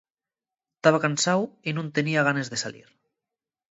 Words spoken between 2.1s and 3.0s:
ganes de salir.